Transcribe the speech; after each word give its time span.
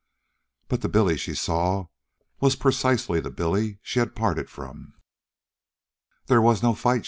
But 0.67 0.81
the 0.81 0.89
Billy 0.89 1.15
she 1.15 1.35
saw 1.35 1.85
was 2.39 2.55
precisely 2.55 3.19
the 3.19 3.29
Billy 3.29 3.77
she 3.83 3.99
had 3.99 4.15
parted 4.15 4.49
from. 4.49 4.95
"There 6.25 6.41
was 6.41 6.63
no 6.63 6.73
fight?" 6.73 6.99